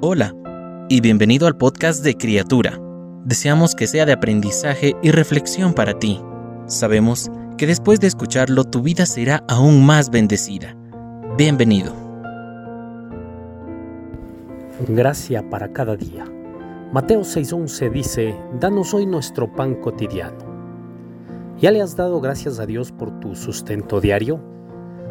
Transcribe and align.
Hola 0.00 0.32
y 0.88 1.00
bienvenido 1.00 1.48
al 1.48 1.56
podcast 1.56 2.04
de 2.04 2.14
Criatura. 2.14 2.80
Deseamos 3.24 3.74
que 3.74 3.88
sea 3.88 4.06
de 4.06 4.12
aprendizaje 4.12 4.94
y 5.02 5.10
reflexión 5.10 5.74
para 5.74 5.98
ti. 5.98 6.22
Sabemos 6.66 7.28
que 7.56 7.66
después 7.66 7.98
de 7.98 8.06
escucharlo 8.06 8.62
tu 8.62 8.80
vida 8.80 9.06
será 9.06 9.42
aún 9.48 9.84
más 9.84 10.10
bendecida. 10.10 10.76
Bienvenido. 11.36 11.92
Gracia 14.86 15.50
para 15.50 15.72
cada 15.72 15.96
día. 15.96 16.26
Mateo 16.92 17.22
6:11 17.22 17.90
dice, 17.90 18.36
Danos 18.60 18.94
hoy 18.94 19.04
nuestro 19.04 19.52
pan 19.52 19.74
cotidiano. 19.74 20.38
¿Ya 21.58 21.72
le 21.72 21.82
has 21.82 21.96
dado 21.96 22.20
gracias 22.20 22.60
a 22.60 22.66
Dios 22.66 22.92
por 22.92 23.18
tu 23.18 23.34
sustento 23.34 24.00
diario? 24.00 24.40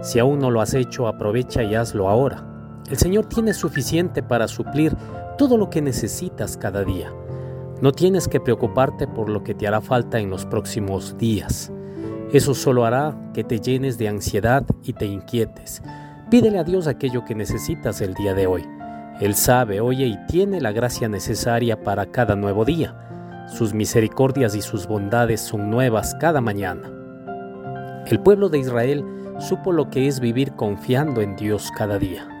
Si 0.00 0.18
aún 0.18 0.40
no 0.40 0.50
lo 0.50 0.60
has 0.60 0.74
hecho, 0.74 1.06
aprovecha 1.06 1.62
y 1.62 1.76
hazlo 1.76 2.08
ahora. 2.08 2.51
El 2.90 2.98
Señor 2.98 3.26
tiene 3.26 3.54
suficiente 3.54 4.22
para 4.22 4.48
suplir 4.48 4.96
todo 5.38 5.56
lo 5.56 5.70
que 5.70 5.80
necesitas 5.80 6.56
cada 6.56 6.84
día. 6.84 7.12
No 7.80 7.92
tienes 7.92 8.28
que 8.28 8.40
preocuparte 8.40 9.08
por 9.08 9.28
lo 9.28 9.42
que 9.42 9.54
te 9.54 9.66
hará 9.66 9.80
falta 9.80 10.18
en 10.18 10.30
los 10.30 10.46
próximos 10.46 11.16
días. 11.18 11.72
Eso 12.32 12.54
solo 12.54 12.84
hará 12.84 13.16
que 13.34 13.44
te 13.44 13.60
llenes 13.60 13.98
de 13.98 14.08
ansiedad 14.08 14.64
y 14.84 14.92
te 14.92 15.06
inquietes. 15.06 15.82
Pídele 16.30 16.58
a 16.58 16.64
Dios 16.64 16.86
aquello 16.86 17.24
que 17.24 17.34
necesitas 17.34 18.00
el 18.00 18.14
día 18.14 18.34
de 18.34 18.46
hoy. 18.46 18.64
Él 19.20 19.34
sabe, 19.34 19.80
oye 19.80 20.06
y 20.06 20.18
tiene 20.26 20.60
la 20.60 20.72
gracia 20.72 21.08
necesaria 21.08 21.82
para 21.82 22.06
cada 22.06 22.36
nuevo 22.36 22.64
día. 22.64 22.96
Sus 23.48 23.74
misericordias 23.74 24.54
y 24.54 24.62
sus 24.62 24.86
bondades 24.86 25.40
son 25.40 25.68
nuevas 25.68 26.14
cada 26.20 26.40
mañana. 26.40 26.90
El 28.06 28.20
pueblo 28.20 28.48
de 28.48 28.58
Israel 28.58 29.04
supo 29.38 29.72
lo 29.72 29.90
que 29.90 30.08
es 30.08 30.20
vivir 30.20 30.52
confiando 30.52 31.20
en 31.20 31.36
Dios 31.36 31.70
cada 31.76 31.98
día. 31.98 32.31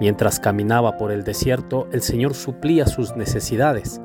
Mientras 0.00 0.40
caminaba 0.40 0.96
por 0.96 1.12
el 1.12 1.24
desierto, 1.24 1.86
el 1.92 2.00
Señor 2.00 2.34
suplía 2.34 2.86
sus 2.86 3.14
necesidades. 3.16 4.00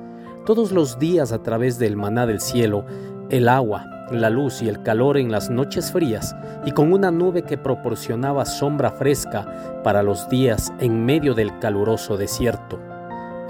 Todos 0.46 0.74
los 0.74 1.00
días 1.00 1.32
a 1.32 1.42
través 1.42 1.80
del 1.80 1.96
maná 1.96 2.26
del 2.26 2.42
cielo, 2.42 2.86
el 3.30 3.48
agua, 3.48 3.86
la 4.12 4.30
luz 4.30 4.62
y 4.62 4.68
el 4.68 4.84
calor 4.84 5.18
en 5.18 5.32
las 5.32 5.50
noches 5.50 5.94
frías, 5.94 6.36
y 6.66 6.72
con 6.72 6.92
una 6.92 7.12
nube 7.12 7.44
que 7.44 7.58
proporcionaba 7.58 8.46
sombra 8.46 8.92
fresca 8.92 9.82
para 9.84 10.04
los 10.04 10.28
días 10.28 10.74
en 10.80 11.06
medio 11.06 11.34
del 11.34 11.58
caluroso 11.60 12.18
desierto. 12.18 12.78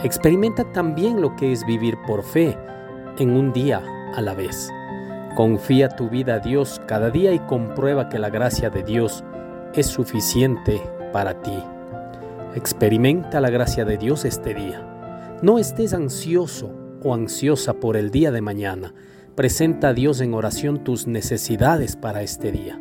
Experimenta 0.03 0.71
también 0.71 1.21
lo 1.21 1.35
que 1.35 1.51
es 1.51 1.65
vivir 1.65 1.97
por 2.05 2.23
fe, 2.23 2.55
en 3.17 3.31
un 3.31 3.53
día 3.53 3.81
a 4.15 4.21
la 4.21 4.35
vez. 4.35 4.71
Confía 5.35 5.89
tu 5.89 6.09
vida 6.09 6.35
a 6.35 6.39
Dios 6.39 6.79
cada 6.87 7.09
día 7.09 7.33
y 7.33 7.39
comprueba 7.39 8.07
que 8.07 8.19
la 8.19 8.29
gracia 8.29 8.69
de 8.69 8.83
Dios 8.83 9.23
es 9.73 9.87
suficiente 9.87 10.81
para 11.11 11.41
ti. 11.41 11.63
Experimenta 12.55 13.41
la 13.41 13.49
gracia 13.49 13.83
de 13.83 13.97
Dios 13.97 14.23
este 14.23 14.53
día. 14.53 15.37
No 15.41 15.59
estés 15.59 15.93
ansioso 15.93 16.71
o 17.03 17.13
ansiosa 17.13 17.81
por 17.81 17.97
el 17.97 18.11
día 18.11 18.31
de 18.31 18.39
mañana. 18.39 18.93
Presenta 19.35 19.89
a 19.89 19.93
Dios 19.93 20.21
en 20.21 20.33
oración 20.33 20.85
tus 20.85 21.05
necesidades 21.05 21.97
para 21.97 22.23
este 22.23 22.53
día. 22.53 22.79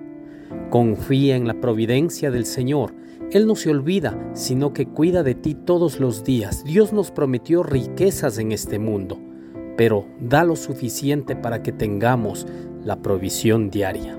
Confía 0.71 1.35
en 1.35 1.49
la 1.49 1.61
providencia 1.61 2.31
del 2.31 2.47
Señor. 2.47 2.95
Él 3.33 3.49
no 3.49 3.57
se 3.57 3.71
olvida, 3.71 4.17
sino 4.35 4.73
que 4.73 4.87
cuida 4.87 5.25
de 5.25 5.35
ti 5.35 5.57
todos 5.57 5.99
los 5.99 6.23
días. 6.23 6.63
Dios 6.63 6.93
nos 6.93 7.11
prometió 7.11 7.65
riquezas 7.65 8.39
en 8.39 8.53
este 8.53 8.79
mundo, 8.79 9.19
pero 9.77 10.07
da 10.21 10.45
lo 10.45 10.55
suficiente 10.55 11.35
para 11.35 11.65
que 11.65 11.73
tengamos 11.73 12.47
la 12.85 13.03
provisión 13.03 13.71
diaria. 13.71 14.17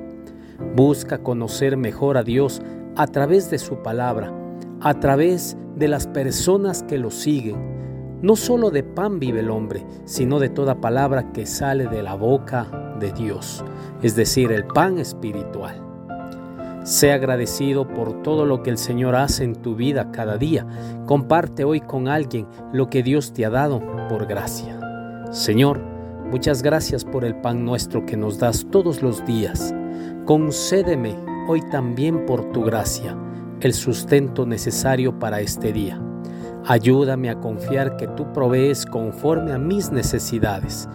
Busca 0.76 1.20
conocer 1.20 1.78
mejor 1.78 2.17
a 2.17 2.23
Dios 2.23 2.61
a 2.98 3.08
través 3.08 3.50
de 3.50 3.58
su 3.58 3.81
palabra 3.81 4.42
a 4.86 4.94
través 5.00 5.58
de 5.75 5.88
las 5.88 6.05
personas 6.05 6.83
que 6.83 7.00
lo 7.00 7.09
siguen. 7.09 8.19
No 8.22 8.36
solo 8.36 8.69
de 8.69 8.83
pan 8.83 9.17
vive 9.17 9.39
el 9.39 9.50
hombre, 9.50 9.83
sino 10.05 10.38
de 10.38 10.50
toda 10.50 10.80
palabra 10.80 11.31
que 11.33 11.47
sale 11.47 11.88
de 11.88 12.03
la 12.03 12.14
boca 12.14 12.95
de 13.00 13.11
Dios, 13.11 13.65
es 14.04 14.15
decir, 14.15 14.52
el 14.52 14.64
pan 14.64 14.99
espiritual. 14.99 15.82
Sea 16.83 17.15
agradecido 17.15 17.87
por 17.87 18.21
todo 18.21 18.45
lo 18.45 18.61
que 18.61 18.70
el 18.70 18.77
Señor 18.77 19.15
hace 19.15 19.43
en 19.43 19.55
tu 19.55 19.76
vida 19.76 20.11
cada 20.11 20.37
día. 20.37 20.67
Comparte 21.08 21.64
hoy 21.64 21.81
con 21.81 22.08
alguien 22.08 22.45
lo 22.71 22.87
que 22.87 23.02
Dios 23.02 23.33
te 23.33 23.43
ha 23.43 23.49
dado 23.49 23.81
por 24.08 24.27
gracia. 24.27 24.80
Señor, 25.31 25.81
muchas 26.30 26.61
gracias 26.61 27.04
por 27.04 27.26
el 27.26 27.42
pan 27.42 27.65
nuestro 27.65 28.05
que 28.05 28.17
nos 28.17 28.37
das 28.37 28.67
todos 28.70 29.02
los 29.02 29.26
días. 29.26 29.73
Concédeme 30.26 31.15
hoy 31.48 31.61
también 31.71 32.27
por 32.27 32.52
tu 32.52 32.61
gracia 32.61 33.17
el 33.61 33.73
sustento 33.73 34.45
necesario 34.45 35.17
para 35.17 35.42
este 35.42 35.71
día. 35.71 36.02
Ayúdame 36.66 37.30
a 37.30 37.39
confiar 37.39 37.95
que 37.95 38.08
tú 38.08 38.32
provees 38.33 38.86
conforme 38.86 39.54
a 39.54 39.58
mis 39.58 39.92
necesidades. 39.92 40.89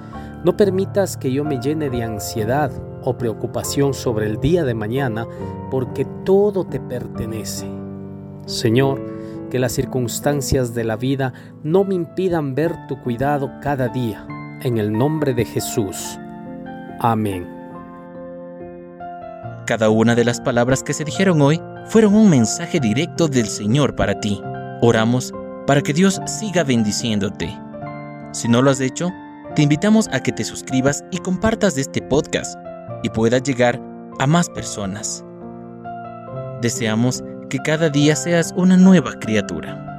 No 0.45 0.57
permitas 0.57 1.17
que 1.17 1.33
yo 1.33 1.45
me 1.45 1.61
llene 1.61 1.91
de 1.91 2.03
ansiedad 2.03 2.73
o 3.03 3.17
preocupación 3.17 3.95
sobre 3.95 4.27
el 4.27 4.41
día 4.41 4.65
de 4.65 4.75
mañana, 4.75 5.27
porque 5.71 6.05
todo 6.25 6.65
te 6.65 6.81
pertenece. 6.81 7.67
Señor, 8.47 9.01
que 9.51 9.59
las 9.59 9.73
circunstancias 9.73 10.75
de 10.75 10.85
la 10.85 10.97
vida 10.97 11.33
no 11.63 11.85
me 11.85 11.95
impidan 11.95 12.55
ver 12.55 12.75
tu 12.89 13.01
cuidado 13.01 13.51
cada 13.63 13.89
día. 13.89 14.27
En 14.63 14.79
el 14.79 14.93
nombre 14.93 15.35
de 15.35 15.45
Jesús. 15.45 16.19
Amén. 17.01 17.49
Cada 19.67 19.89
una 19.89 20.15
de 20.15 20.25
las 20.25 20.41
palabras 20.41 20.83
que 20.83 20.93
se 20.93 21.05
dijeron 21.05 21.41
hoy 21.41 21.61
fueron 21.87 22.15
un 22.15 22.31
mensaje 22.31 22.81
directo 22.81 23.29
del 23.29 23.47
Señor 23.47 23.97
para 23.97 24.19
ti. 24.21 24.41
Oramos 24.81 25.33
para 25.67 25.83
que 25.83 25.93
Dios 25.93 26.21
siga 26.27 26.65
bendiciéndote. 26.65 27.57
Si 28.33 28.49
no 28.49 28.63
lo 28.63 28.71
has 28.71 28.81
hecho, 28.81 29.11
te 29.55 29.63
invitamos 29.63 30.09
a 30.13 30.23
que 30.23 30.33
te 30.33 30.45
suscribas 30.45 31.05
y 31.11 31.19
compartas 31.19 31.77
este 31.77 32.01
podcast 32.01 32.59
y 33.03 33.09
pueda 33.09 33.39
llegar 33.39 33.81
a 34.19 34.27
más 34.27 34.49
personas. 34.49 35.25
Deseamos 36.63 37.25
que 37.49 37.59
cada 37.59 37.89
día 37.89 38.15
seas 38.15 38.55
una 38.57 38.77
nueva 38.77 39.15
criatura. 39.19 39.90